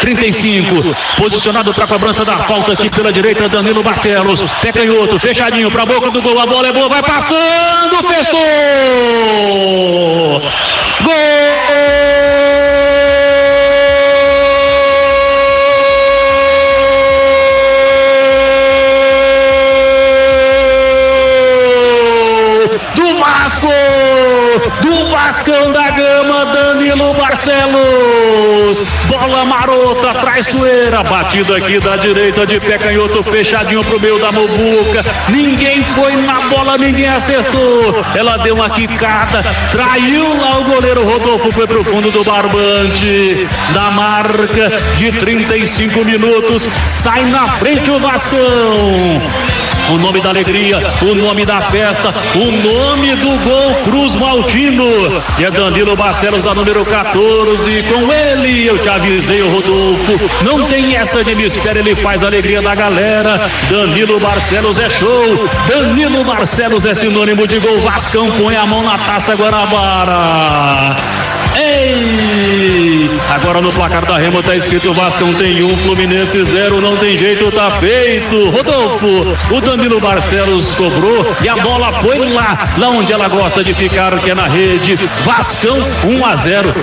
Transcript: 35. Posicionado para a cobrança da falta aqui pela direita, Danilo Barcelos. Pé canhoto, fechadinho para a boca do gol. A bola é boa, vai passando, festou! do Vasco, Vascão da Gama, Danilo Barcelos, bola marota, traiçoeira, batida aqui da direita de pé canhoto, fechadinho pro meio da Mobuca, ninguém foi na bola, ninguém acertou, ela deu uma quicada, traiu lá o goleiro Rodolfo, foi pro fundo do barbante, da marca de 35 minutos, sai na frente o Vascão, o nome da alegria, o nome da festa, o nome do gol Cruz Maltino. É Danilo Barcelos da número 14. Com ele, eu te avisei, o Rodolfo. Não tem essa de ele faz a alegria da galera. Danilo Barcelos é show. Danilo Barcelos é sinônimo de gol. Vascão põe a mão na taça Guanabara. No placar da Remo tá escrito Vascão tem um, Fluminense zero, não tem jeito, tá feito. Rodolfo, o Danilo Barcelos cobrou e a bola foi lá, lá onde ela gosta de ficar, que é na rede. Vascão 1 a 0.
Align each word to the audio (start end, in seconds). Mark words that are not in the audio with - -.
35. 0.00 0.96
Posicionado 1.16 1.72
para 1.74 1.84
a 1.84 1.88
cobrança 1.88 2.24
da 2.24 2.38
falta 2.38 2.72
aqui 2.72 2.88
pela 2.88 3.12
direita, 3.12 3.48
Danilo 3.48 3.82
Barcelos. 3.82 4.52
Pé 4.62 4.72
canhoto, 4.72 5.18
fechadinho 5.18 5.70
para 5.70 5.82
a 5.82 5.86
boca 5.86 6.10
do 6.10 6.22
gol. 6.22 6.40
A 6.40 6.46
bola 6.46 6.68
é 6.68 6.72
boa, 6.72 6.88
vai 6.88 7.02
passando, 7.02 8.02
festou! 8.08 8.40
do 22.94 23.16
Vasco, 23.16 23.68
Vascão 25.10 25.72
da 25.72 25.90
Gama, 25.90 26.46
Danilo 26.46 27.12
Barcelos, 27.14 28.80
bola 29.08 29.44
marota, 29.44 30.14
traiçoeira, 30.20 31.02
batida 31.02 31.56
aqui 31.56 31.80
da 31.80 31.96
direita 31.96 32.46
de 32.46 32.60
pé 32.60 32.78
canhoto, 32.78 33.22
fechadinho 33.24 33.82
pro 33.84 34.00
meio 34.00 34.20
da 34.20 34.30
Mobuca, 34.30 35.04
ninguém 35.28 35.82
foi 35.82 36.14
na 36.14 36.42
bola, 36.42 36.78
ninguém 36.78 37.08
acertou, 37.08 38.04
ela 38.14 38.36
deu 38.38 38.54
uma 38.54 38.70
quicada, 38.70 39.44
traiu 39.72 40.40
lá 40.40 40.58
o 40.58 40.64
goleiro 40.64 41.04
Rodolfo, 41.04 41.50
foi 41.50 41.66
pro 41.66 41.82
fundo 41.82 42.12
do 42.12 42.22
barbante, 42.22 43.48
da 43.74 43.90
marca 43.90 44.70
de 44.96 45.10
35 45.10 46.04
minutos, 46.04 46.68
sai 46.86 47.24
na 47.24 47.48
frente 47.58 47.90
o 47.90 47.98
Vascão, 47.98 49.20
o 49.90 49.98
nome 49.98 50.20
da 50.20 50.28
alegria, 50.30 50.78
o 51.02 51.14
nome 51.14 51.44
da 51.44 51.60
festa, 51.62 52.14
o 52.34 52.50
nome 52.50 53.14
do 53.16 53.30
gol 53.44 53.74
Cruz 53.84 54.16
Maltino. 54.16 54.84
É 55.38 55.50
Danilo 55.50 55.96
Barcelos 55.96 56.42
da 56.42 56.54
número 56.54 56.84
14. 56.84 57.82
Com 57.82 58.12
ele, 58.12 58.66
eu 58.66 58.78
te 58.78 58.88
avisei, 58.88 59.42
o 59.42 59.48
Rodolfo. 59.50 60.20
Não 60.44 60.66
tem 60.66 60.96
essa 60.96 61.24
de 61.24 61.34
ele 61.80 61.94
faz 61.96 62.22
a 62.22 62.26
alegria 62.26 62.60
da 62.60 62.74
galera. 62.74 63.50
Danilo 63.68 64.20
Barcelos 64.20 64.78
é 64.78 64.88
show. 64.88 65.48
Danilo 65.68 66.24
Barcelos 66.24 66.84
é 66.84 66.94
sinônimo 66.94 67.46
de 67.46 67.58
gol. 67.58 67.80
Vascão 67.80 68.30
põe 68.32 68.56
a 68.56 68.66
mão 68.66 68.82
na 68.82 68.98
taça 68.98 69.34
Guanabara. 69.34 70.96
No 73.60 73.70
placar 73.70 74.06
da 74.06 74.16
Remo 74.16 74.42
tá 74.42 74.56
escrito 74.56 74.94
Vascão 74.94 75.34
tem 75.34 75.62
um, 75.62 75.76
Fluminense 75.76 76.42
zero, 76.44 76.80
não 76.80 76.96
tem 76.96 77.18
jeito, 77.18 77.52
tá 77.52 77.70
feito. 77.72 78.48
Rodolfo, 78.48 79.36
o 79.54 79.60
Danilo 79.60 80.00
Barcelos 80.00 80.74
cobrou 80.74 81.36
e 81.42 81.48
a 81.48 81.56
bola 81.56 81.92
foi 81.92 82.18
lá, 82.32 82.72
lá 82.78 82.88
onde 82.88 83.12
ela 83.12 83.28
gosta 83.28 83.62
de 83.62 83.74
ficar, 83.74 84.18
que 84.20 84.30
é 84.30 84.34
na 84.34 84.46
rede. 84.46 84.98
Vascão 85.24 85.76
1 86.04 86.24
a 86.24 86.36
0. 86.36 86.74